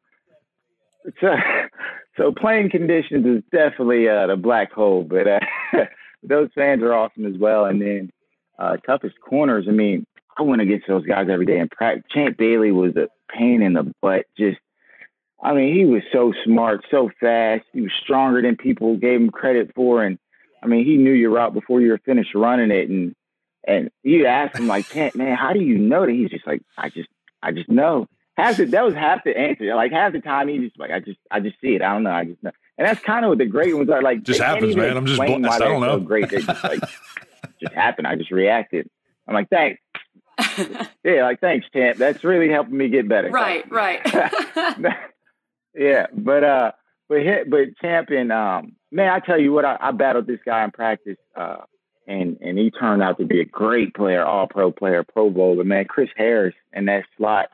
[1.22, 1.36] So,
[2.20, 5.40] so playing conditions is definitely uh, the black hole, but uh,
[6.24, 7.66] those fans are awesome as well.
[7.66, 8.12] And then
[8.60, 9.66] uh, toughest corners.
[9.70, 10.06] I mean,
[10.38, 12.04] I went against those guys every day in practice.
[12.12, 14.26] Champ Bailey was a pain in the butt.
[14.38, 14.60] Just,
[15.42, 17.64] I mean, he was so smart, so fast.
[17.72, 20.20] He was stronger than people gave him credit for, and
[20.62, 22.90] I mean, he knew your route before you were finished running it.
[22.90, 23.16] And
[23.66, 26.12] and you ask him like, Champ, man, how do you know that?
[26.12, 27.10] He's just like, I just,
[27.42, 28.08] I just know.
[28.40, 29.76] Half the, that was half the answer.
[29.76, 31.82] Like half the time, he just like, I just, I just see it.
[31.82, 32.12] I don't know.
[32.12, 32.52] I just know.
[32.78, 34.24] And that's kind of what the great ones are like.
[34.24, 34.96] Just happens, man.
[34.96, 35.46] I'm just blessed.
[35.46, 35.98] I don't know.
[35.98, 36.30] So great.
[36.30, 36.80] They just like,
[37.62, 38.08] just happened.
[38.08, 38.90] I just reacted.
[39.28, 39.82] I'm like, thanks.
[41.04, 41.98] yeah, like thanks, champ.
[41.98, 43.30] That's really helping me get better.
[43.30, 44.00] Right, right.
[45.76, 46.72] yeah, but uh,
[47.10, 48.32] but hit, but champion.
[48.32, 51.18] Um, man, I tell you what, I, I battled this guy in practice.
[51.36, 51.58] Uh,
[52.08, 55.64] and and he turned out to be a great player, all pro player, pro bowler,
[55.64, 55.86] man.
[55.86, 57.50] Chris Harris in that slot.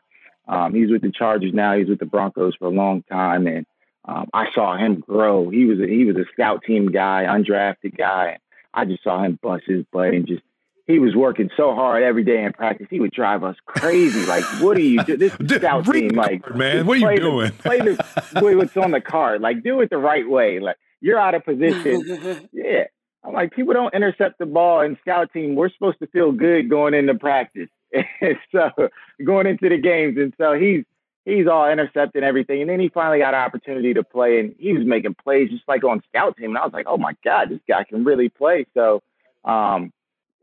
[0.47, 1.77] Um, he's with the Chargers now.
[1.77, 3.65] He's with the Broncos for a long time, and
[4.05, 5.49] um, I saw him grow.
[5.49, 8.38] He was a, he was a scout team guy, undrafted guy.
[8.73, 10.43] I just saw him bust his butt and just
[10.86, 12.88] he was working so hard every day in practice.
[12.89, 14.25] He would drive us crazy.
[14.25, 15.19] Like, what are you doing?
[15.19, 17.47] This Dude, scout team, like, card, man, what are you doing?
[17.47, 17.95] The, play the
[18.36, 19.41] play what's on the card.
[19.41, 20.60] Like, do it the right way.
[20.60, 22.49] Like, you're out of position.
[22.53, 22.84] yeah,
[23.23, 25.55] I'm like, people don't intercept the ball in scout team.
[25.55, 27.69] We're supposed to feel good going into practice.
[28.52, 28.69] so
[29.24, 30.17] going into the games.
[30.17, 30.84] And so he's
[31.26, 32.62] he's all intercepting everything.
[32.62, 35.67] And then he finally got an opportunity to play and he was making plays just
[35.67, 36.52] like on scout team.
[36.52, 38.65] And I was like, oh my God, this guy can really play.
[38.74, 39.02] So
[39.43, 39.91] um,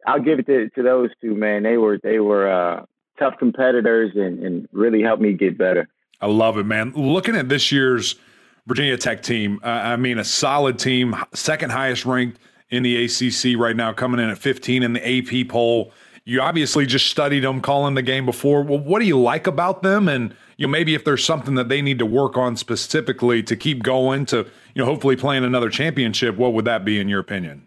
[0.06, 1.62] I'll give it to, to those two, man.
[1.62, 2.84] They were they were uh,
[3.18, 5.88] tough competitors and, and really helped me get better.
[6.20, 6.92] I love it, man.
[6.92, 8.16] Looking at this year's
[8.66, 12.38] Virginia Tech team, uh, I mean, a solid team, second highest ranked
[12.70, 15.92] in the ACC right now, coming in at 15 in the AP poll.
[16.24, 18.62] You obviously just studied them, calling the game before.
[18.62, 20.08] Well, what do you like about them?
[20.08, 23.56] And you know, maybe if there's something that they need to work on specifically to
[23.56, 27.18] keep going to, you know, hopefully playing another championship, what would that be in your
[27.18, 27.66] opinion?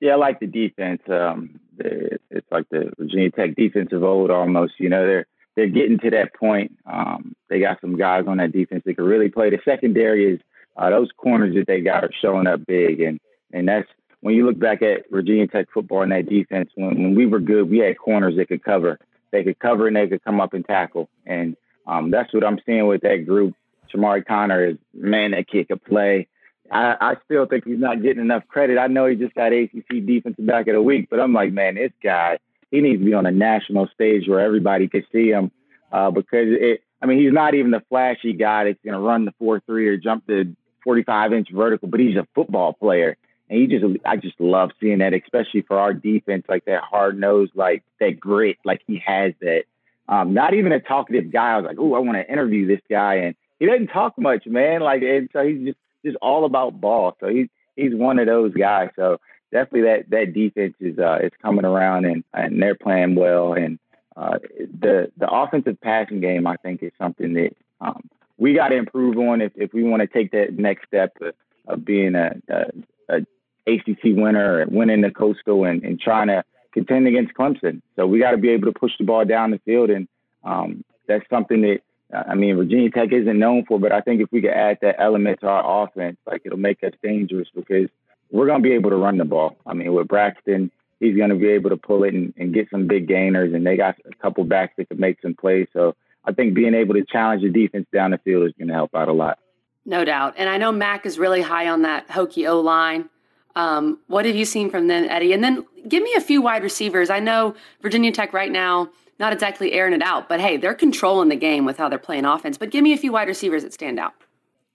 [0.00, 1.02] Yeah, I like the defense.
[1.08, 4.74] Um, it's like the Virginia Tech defensive old almost.
[4.78, 6.72] You know, they're they're getting to that point.
[6.86, 9.50] Um, they got some guys on that defense that can really play.
[9.50, 10.40] The secondary is
[10.76, 13.20] uh, those corners that they got are showing up big, and
[13.52, 13.88] and that's
[14.20, 17.40] when you look back at Virginia Tech football and that defense, when, when we were
[17.40, 18.98] good, we had corners that could cover.
[19.30, 21.08] They could cover and they could come up and tackle.
[21.26, 21.56] And
[21.86, 23.54] um, that's what I'm seeing with that group.
[23.92, 26.28] Chamarri Conner is, man, that kid could play.
[26.70, 28.78] I, I still think he's not getting enough credit.
[28.78, 31.74] I know he just got ACC Defensive Back of the Week, but I'm like, man,
[31.74, 32.38] this guy,
[32.70, 35.50] he needs to be on a national stage where everybody can see him
[35.92, 36.82] uh, because it.
[37.02, 39.88] I mean, he's not even the flashy guy that's going to run the four three
[39.88, 40.54] or jump the
[40.84, 43.16] 45 inch vertical, but he's a football player.
[43.50, 47.18] And he just, I just love seeing that, especially for our defense, like that hard
[47.18, 49.64] nose, like that grit, like he has that.
[50.08, 51.52] Um, not even a talkative guy.
[51.52, 54.46] I was like, oh, I want to interview this guy, and he doesn't talk much,
[54.46, 54.80] man.
[54.80, 57.16] Like, and so he's just just all about ball.
[57.20, 58.90] So he's he's one of those guys.
[58.96, 59.20] So
[59.52, 63.52] definitely that that defense is uh, is coming around and and they're playing well.
[63.52, 63.78] And
[64.16, 68.08] uh, the the offensive passing game, I think, is something that um,
[68.38, 71.34] we got to improve on if if we want to take that next step of,
[71.68, 72.64] of being a, a,
[73.08, 73.26] a
[73.66, 77.82] ACC winner winning the Coastal and, and trying to contend against Clemson.
[77.96, 80.08] So we got to be able to push the ball down the field, and
[80.44, 81.80] um, that's something that
[82.12, 83.78] I mean Virginia Tech isn't known for.
[83.78, 86.82] But I think if we could add that element to our offense, like it'll make
[86.82, 87.88] us dangerous because
[88.30, 89.56] we're going to be able to run the ball.
[89.66, 90.70] I mean, with Braxton,
[91.00, 93.66] he's going to be able to pull it and, and get some big gainers, and
[93.66, 95.66] they got a couple backs that could make some plays.
[95.72, 98.74] So I think being able to challenge the defense down the field is going to
[98.74, 99.38] help out a lot.
[99.84, 100.34] No doubt.
[100.36, 103.08] And I know Mac is really high on that Hokie O line.
[103.56, 105.32] Um, what have you seen from them, Eddie?
[105.32, 107.10] And then give me a few wide receivers.
[107.10, 111.28] I know Virginia Tech right now, not exactly airing it out, but hey, they're controlling
[111.28, 112.56] the game with how they're playing offense.
[112.56, 114.14] But give me a few wide receivers that stand out.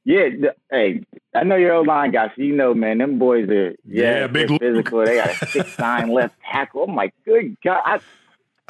[0.05, 0.29] Yeah,
[0.69, 2.29] hey, I know your old line guys.
[2.37, 5.03] You know, man, them boys are yeah, yeah big physical.
[5.03, 6.85] They got a six nine left tackle.
[6.87, 7.99] Oh my good God, I,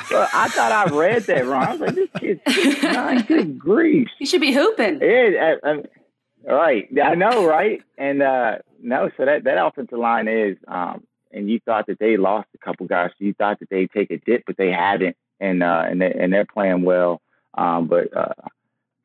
[0.09, 1.65] well, I thought I read that wrong.
[1.65, 3.21] I was like, this kid's six nine.
[3.23, 5.01] Good grief, he should be hooping.
[5.01, 6.87] Yeah, I, I, right.
[7.03, 7.81] I know, right?
[7.97, 12.17] And uh, no, so that that offensive line is, um, and you thought that they
[12.17, 13.09] lost a couple guys.
[13.17, 16.13] So you thought that they take a dip, but they haven't, and uh, and they,
[16.13, 17.21] and they're playing well.
[17.55, 18.33] Um, but uh,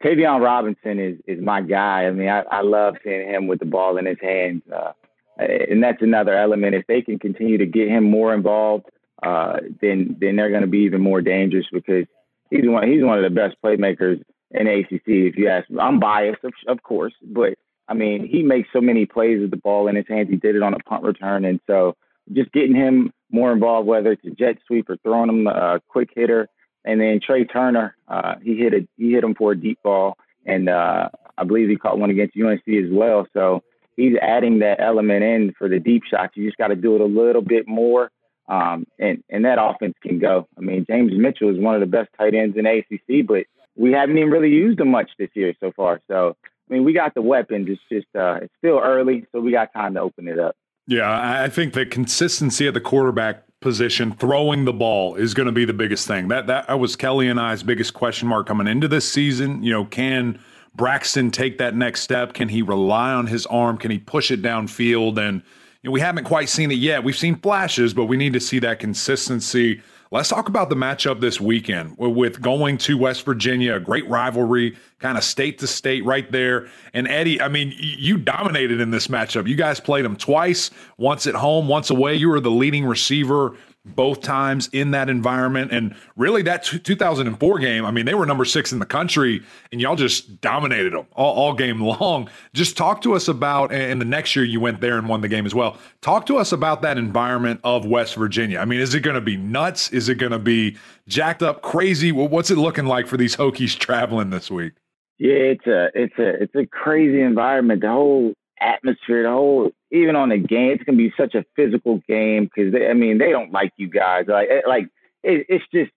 [0.05, 2.07] Tayvion Robinson is is my guy.
[2.07, 4.93] I mean, I, I love seeing him with the ball in his hands, uh,
[5.39, 6.75] and that's another element.
[6.75, 8.87] If they can continue to get him more involved,
[9.23, 12.05] uh, then then they're going to be even more dangerous because
[12.51, 15.03] he's one he's one of the best playmakers in ACC.
[15.07, 17.55] If you ask me, I'm biased, of, of course, but
[17.91, 20.31] I mean, he makes so many plays with the ball in his hands.
[20.31, 21.97] He did it on a punt return, and so
[22.33, 26.11] just getting him more involved, whether it's a jet sweep or throwing him a quick
[26.15, 26.49] hitter.
[26.85, 30.17] And then Tre Turner, uh, he hit a he hit him for a deep ball,
[30.47, 33.27] and uh, I believe he caught one against UNC as well.
[33.35, 33.63] So
[33.97, 36.37] he's adding that element in for the deep shots.
[36.37, 38.11] You just got to do it a little bit more.
[38.49, 40.49] Um, and and that offense can go.
[40.57, 43.45] I mean, James Mitchell is one of the best tight ends in ACC, but
[43.77, 46.01] we haven't even really used him much this year so far.
[46.09, 46.37] So
[46.71, 47.69] I mean, we got the weapons.
[47.69, 50.55] It's just uh, it's still early, so we got time to open it up.
[50.87, 55.53] Yeah, I think the consistency at the quarterback position, throwing the ball, is going to
[55.53, 56.29] be the biggest thing.
[56.29, 59.63] That that was Kelly and I's biggest question mark coming into this season.
[59.63, 60.41] You know, can
[60.75, 62.33] Braxton take that next step?
[62.35, 63.77] Can he rely on his arm?
[63.77, 65.19] Can he push it downfield?
[65.19, 65.43] And
[65.83, 67.05] you know, we haven't quite seen it yet.
[67.05, 69.83] We've seen flashes, but we need to see that consistency.
[70.13, 74.77] Let's talk about the matchup this weekend with going to West Virginia, a great rivalry,
[74.99, 76.67] kind of state to state right there.
[76.93, 79.47] And Eddie, I mean, you dominated in this matchup.
[79.47, 82.17] You guys played them twice, once at home, once away.
[82.17, 85.73] You were the leading receiver both times in that environment.
[85.73, 89.81] And really, that 2004 game, I mean, they were number six in the country, and
[89.81, 92.29] y'all just dominated them all, all game long.
[92.53, 95.29] Just talk to us about, and the next year you went there and won the
[95.29, 95.79] game as well.
[96.03, 98.59] Talk to us about that environment of West Virginia.
[98.59, 99.91] I mean, is it going to be nuts?
[99.93, 100.77] Is it going to be
[101.09, 102.13] jacked up crazy?
[102.13, 104.75] What's it looking like for these Hokies traveling this week?
[105.19, 107.83] Yeah, it's a it's a it's a crazy environment.
[107.83, 112.03] The whole atmosphere, the whole even on the game, it's gonna be such a physical
[112.09, 114.27] game because I mean they don't like you guys.
[114.29, 114.89] Like eh, like
[115.23, 115.91] it, it's just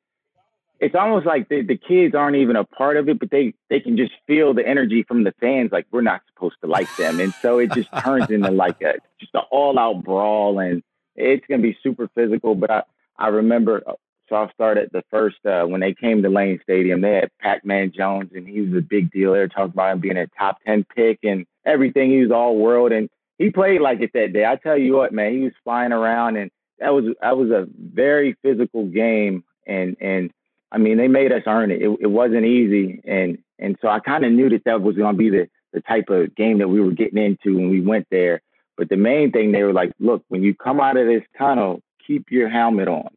[0.80, 3.80] it's almost like the, the kids aren't even a part of it, but they they
[3.80, 5.72] can just feel the energy from the fans.
[5.72, 8.96] Like we're not supposed to like them, and so it just turns into like a
[9.20, 10.84] just an all out brawl, and
[11.16, 12.56] it's gonna be super physical.
[12.56, 12.84] But I
[13.18, 13.84] I remember
[14.30, 17.02] so I started the first uh, when they came to Lane Stadium.
[17.02, 19.34] They had Pac-Man Jones, and he was a big deal.
[19.34, 22.12] They were talking about him being a top ten pick and everything.
[22.12, 24.46] He was all world, and he played like it that day.
[24.46, 27.68] I tell you what, man, he was flying around, and that was that was a
[27.78, 29.44] very physical game.
[29.68, 30.32] And and
[30.72, 31.82] I mean, they made us earn it.
[31.82, 35.16] It, it wasn't easy, and and so I kind of knew that that was going
[35.16, 38.08] to be the the type of game that we were getting into when we went
[38.10, 38.42] there.
[38.78, 41.82] But the main thing they were like, look, when you come out of this tunnel,
[42.06, 43.10] keep your helmet on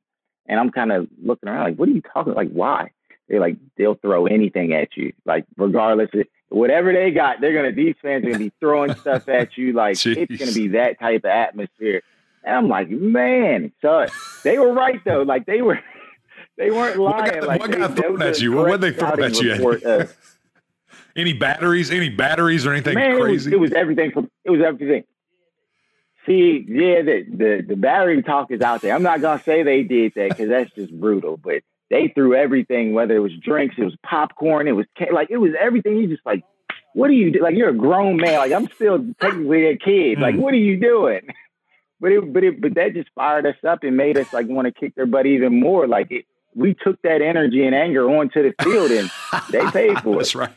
[0.48, 2.35] and I'm kind of looking around like, what are you talking?
[2.35, 2.90] Like, why?
[3.28, 7.40] They're like, they'll throw anything at you, like regardless of whatever they got.
[7.40, 9.72] They're gonna these fans are gonna be throwing stuff at you.
[9.72, 10.16] Like Jeez.
[10.30, 12.02] it's gonna be that type of atmosphere.
[12.44, 14.06] And I'm like, man, so
[14.44, 15.22] they were right though.
[15.22, 15.80] Like they were,
[16.56, 17.24] they weren't lying.
[17.24, 18.52] What got, like what got thrown at you?
[18.52, 20.09] What they throw at you?
[21.16, 21.90] Any batteries?
[21.90, 23.50] Any batteries or anything man, crazy?
[23.50, 24.30] It was, it was everything from.
[24.44, 25.04] It was everything.
[26.26, 28.94] See, yeah, the, the, the battery talk is out there.
[28.94, 32.92] I'm not gonna say they did that because that's just brutal, but they threw everything,
[32.94, 35.96] whether it was drinks, it was popcorn, it was like it was everything.
[35.96, 36.42] You just like,
[36.94, 37.42] what do you do?
[37.42, 38.38] Like you're a grown man.
[38.38, 40.16] Like I'm still technically a kid.
[40.16, 40.22] Hmm.
[40.22, 41.22] Like what are you doing?
[41.98, 44.66] But it, but it, but that just fired us up and made us like want
[44.66, 45.88] to kick their butt even more.
[45.88, 49.10] Like it, we took that energy and anger onto the field, and
[49.50, 50.18] they paid for it.
[50.18, 50.50] That's right.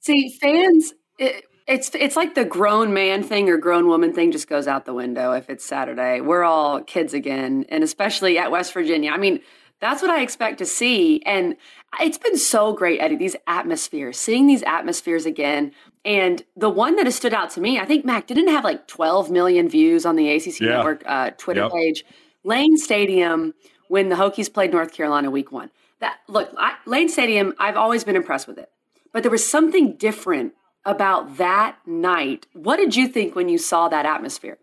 [0.00, 0.92] See, fans.
[1.18, 4.84] It, it's it's like the grown man thing or grown woman thing just goes out
[4.84, 6.20] the window if it's Saturday.
[6.20, 9.10] We're all kids again, and especially at West Virginia.
[9.10, 9.40] I mean,
[9.80, 11.56] that's what I expect to see, and
[12.00, 13.16] it's been so great, Eddie.
[13.16, 15.72] These atmospheres, seeing these atmospheres again,
[16.04, 18.86] and the one that has stood out to me, I think Mac didn't have like
[18.86, 20.68] 12 million views on the ACC yeah.
[20.68, 21.72] Network uh, Twitter yep.
[21.72, 22.04] page.
[22.42, 23.54] Lane Stadium
[23.88, 25.70] when the Hokies played North Carolina Week One.
[26.00, 27.54] That look, I, Lane Stadium.
[27.58, 28.70] I've always been impressed with it,
[29.12, 30.52] but there was something different
[30.84, 32.46] about that night.
[32.52, 34.58] What did you think when you saw that atmosphere?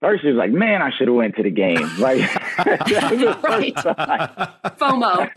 [0.00, 1.78] First, it was like, man, I should have went to the game.
[1.98, 2.20] Right,
[3.44, 3.74] right.
[4.78, 5.30] FOMO.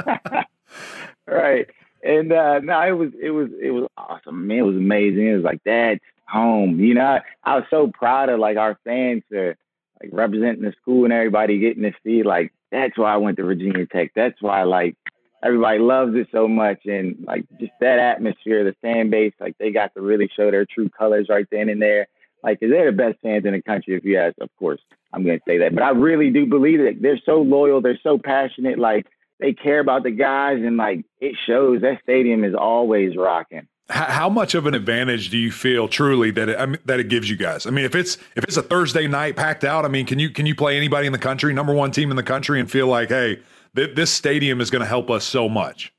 [1.27, 1.67] right,
[2.03, 4.47] and uh, no, it was it was it was awesome.
[4.47, 5.27] Man, it was amazing.
[5.27, 6.79] It was like that's home.
[6.79, 9.55] You know, I was so proud of like our fans for
[10.01, 13.43] like representing the school and everybody getting to see like that's why I went to
[13.43, 14.11] Virginia Tech.
[14.15, 14.95] That's why like
[15.43, 19.71] everybody loves it so much and like just that atmosphere, the fan base, like they
[19.71, 22.07] got to really show their true colors right then and there.
[22.41, 23.95] Like, cause they're the best fans in the country.
[23.95, 24.81] If you ask, of course,
[25.13, 27.81] I'm going to say that, but I really do believe that they're so loyal.
[27.81, 28.79] They're so passionate.
[28.79, 29.05] Like
[29.39, 33.67] they care about the guys and like it shows that stadium is always rocking.
[33.89, 37.09] How much of an advantage do you feel truly that it, I mean, that it
[37.09, 37.67] gives you guys?
[37.67, 40.29] I mean, if it's if it's a Thursday night packed out, I mean, can you
[40.29, 42.87] can you play anybody in the country, number one team in the country, and feel
[42.87, 43.41] like, hey,
[43.75, 45.93] th- this stadium is going to help us so much.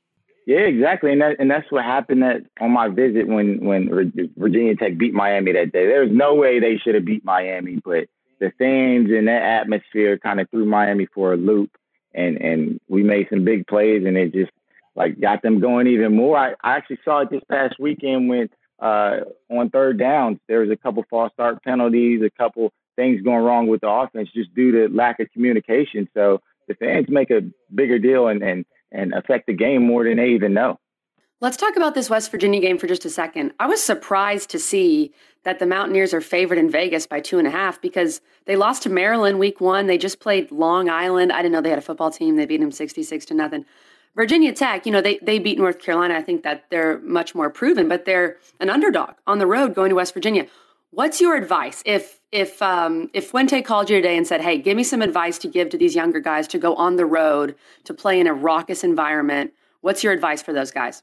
[0.45, 3.89] Yeah, exactly, and that and that's what happened at, on my visit when when
[4.37, 5.87] Virginia Tech beat Miami that day.
[5.87, 8.07] There was no way they should have beat Miami, but
[8.39, 11.71] the fans and that atmosphere kind of threw Miami for a loop,
[12.13, 14.51] and and we made some big plays, and it just
[14.95, 16.37] like got them going even more.
[16.37, 18.49] I, I actually saw it this past weekend when
[18.79, 23.43] uh, on third downs there was a couple false start penalties, a couple things going
[23.43, 26.07] wrong with the offense just due to lack of communication.
[26.13, 27.41] So the fans make a
[27.73, 30.79] bigger deal and, and, and affect the game more than they even know.
[31.41, 33.51] Let's talk about this West Virginia game for just a second.
[33.59, 35.13] I was surprised to see
[35.43, 38.83] that the Mountaineers are favored in Vegas by two and a half because they lost
[38.83, 39.87] to Maryland week one.
[39.87, 41.33] They just played Long Island.
[41.33, 42.37] I didn't know they had a football team.
[42.37, 43.65] They beat them 66 to nothing.
[44.15, 46.15] Virginia Tech, you know, they, they beat North Carolina.
[46.15, 49.89] I think that they're much more proven, but they're an underdog on the road going
[49.89, 50.47] to West Virginia.
[50.91, 54.75] What's your advice if if um, if Fuente called you today and said, "Hey, give
[54.75, 57.55] me some advice to give to these younger guys to go on the road
[57.85, 59.53] to play in a raucous environment"?
[59.79, 61.01] What's your advice for those guys?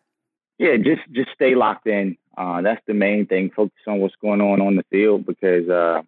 [0.59, 2.19] Yeah, just just stay locked in.
[2.37, 3.51] Uh, that's the main thing.
[3.51, 6.03] Focus on what's going on on the field because uh,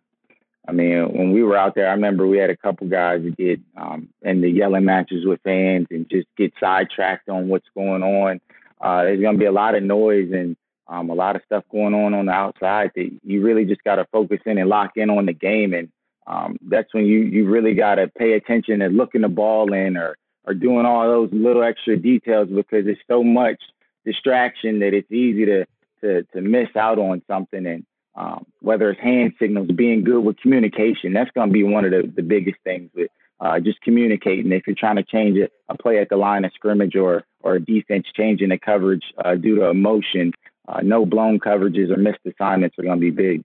[0.69, 3.37] I mean, when we were out there, I remember we had a couple guys that
[3.39, 8.03] get um, in the yelling matches with fans and just get sidetracked on what's going
[8.03, 8.43] on.
[8.79, 10.55] Uh, there's going to be a lot of noise and
[10.87, 13.97] um, a lot of stuff going on on the outside that you really just got
[13.97, 15.73] to focus in and lock in on the game.
[15.73, 15.91] And
[16.27, 19.97] um, that's when you, you really got to pay attention and looking the ball in
[19.97, 23.61] or, or doing all those little extra details because there's so much
[24.05, 25.67] distraction that it's easy to,
[26.03, 27.65] to, to miss out on something.
[27.67, 31.85] And um, whether it's hand signals, being good with communication, that's going to be one
[31.85, 33.11] of the, the biggest things with
[33.41, 34.53] uh, just communicating.
[34.53, 37.57] If you're trying to change a, a play at the line of scrimmage or, or
[37.57, 40.33] a defense changing the coverage uh, due to emotion,
[40.69, 43.43] uh, no blown coverages or missed assignments are going to be big.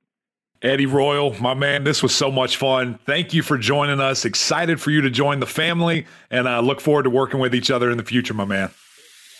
[0.61, 2.99] Eddie Royal, my man, this was so much fun.
[3.05, 4.25] Thank you for joining us.
[4.25, 7.71] Excited for you to join the family, and I look forward to working with each
[7.71, 8.69] other in the future, my man.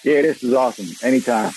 [0.05, 0.87] Yeah, this is awesome.
[1.05, 1.51] Anytime.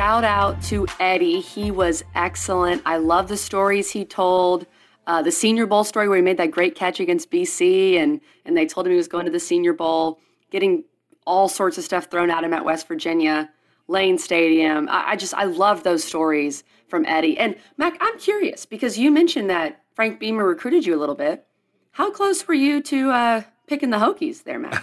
[0.00, 1.40] Shout out to Eddie.
[1.40, 2.80] He was excellent.
[2.86, 4.64] I love the stories he told.
[5.06, 8.56] Uh, the Senior Bowl story where he made that great catch against BC, and and
[8.56, 10.18] they told him he was going to the Senior Bowl,
[10.50, 10.84] getting
[11.26, 13.50] all sorts of stuff thrown at him at West Virginia,
[13.88, 14.88] Lane Stadium.
[14.88, 17.36] I, I just I love those stories from Eddie.
[17.36, 21.44] And Mac, I'm curious because you mentioned that Frank Beamer recruited you a little bit.
[21.90, 24.82] How close were you to uh, picking the Hokies there, Mac?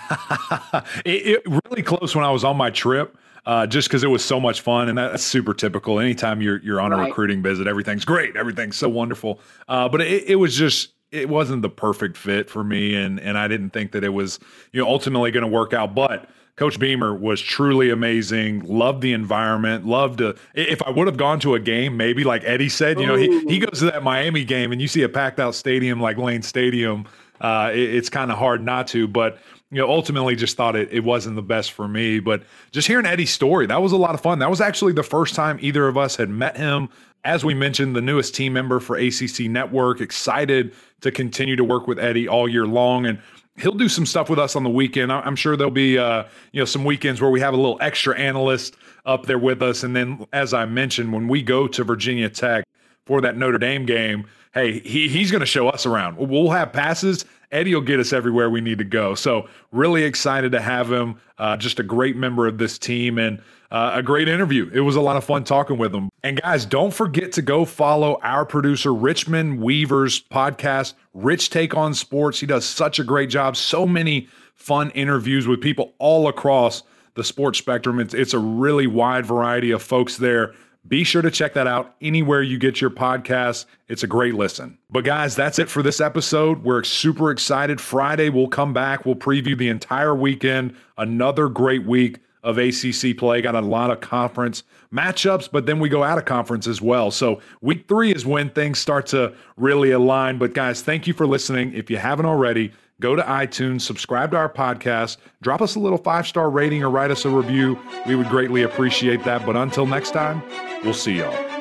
[1.05, 3.17] it, it really close when I was on my trip
[3.47, 6.01] uh, just because it was so much fun, and that's super typical.
[6.01, 7.07] Anytime you're you're on a right.
[7.07, 9.39] recruiting visit, everything's great, everything's so wonderful.
[9.69, 13.37] Uh, but it, it was just it wasn't the perfect fit for me, and and
[13.37, 14.37] I didn't think that it was
[14.73, 15.95] you know ultimately going to work out.
[15.95, 18.65] But Coach Beamer was truly amazing.
[18.65, 19.85] Loved the environment.
[19.85, 20.35] Loved to.
[20.53, 23.45] If I would have gone to a game, maybe like Eddie said, you know, he,
[23.45, 26.41] he goes to that Miami game and you see a packed out stadium like Lane
[26.41, 27.05] Stadium.
[27.39, 29.07] Uh, it, it's kind of hard not to.
[29.07, 29.37] But
[29.69, 32.19] you know, ultimately just thought it, it wasn't the best for me.
[32.19, 34.39] But just hearing Eddie's story, that was a lot of fun.
[34.39, 36.89] That was actually the first time either of us had met him.
[37.23, 41.87] As we mentioned, the newest team member for ACC Network, excited to continue to work
[41.87, 43.05] with Eddie all year long.
[43.05, 43.19] And
[43.57, 45.11] he'll do some stuff with us on the weekend.
[45.11, 48.17] I'm sure there'll be, uh, you know, some weekends where we have a little extra
[48.17, 49.83] analyst up there with us.
[49.83, 52.63] And then, as I mentioned, when we go to Virginia Tech
[53.05, 56.17] for that Notre Dame game, hey, he, he's going to show us around.
[56.17, 59.15] We'll have passes Eddie will get us everywhere we need to go.
[59.15, 61.19] So, really excited to have him.
[61.37, 63.41] Uh, just a great member of this team and
[63.71, 64.69] uh, a great interview.
[64.73, 66.09] It was a lot of fun talking with him.
[66.23, 71.93] And, guys, don't forget to go follow our producer, Richmond Weaver's podcast, Rich Take on
[71.93, 72.39] Sports.
[72.39, 73.55] He does such a great job.
[73.55, 76.83] So many fun interviews with people all across
[77.13, 77.99] the sports spectrum.
[77.99, 80.53] It's, it's a really wide variety of folks there
[80.87, 83.65] be sure to check that out anywhere you get your podcasts.
[83.87, 84.77] It's a great listen.
[84.89, 86.63] But guys, that's it for this episode.
[86.63, 87.81] We're super excited.
[87.81, 89.05] Friday, we'll come back.
[89.05, 90.75] We'll preview the entire weekend.
[90.97, 93.41] Another great week of ACC play.
[93.41, 94.63] Got a lot of conference
[94.93, 97.11] matchups, but then we go out of conference as well.
[97.11, 100.37] So week three is when things start to really align.
[100.37, 101.73] But guys, thank you for listening.
[101.73, 102.71] If you haven't already,
[103.01, 106.89] go to iTunes, subscribe to our podcast, drop us a little five star rating or
[106.89, 107.79] write us a review.
[108.07, 109.45] We would greatly appreciate that.
[109.45, 110.41] But until next time,
[110.83, 111.56] We'll see y'all.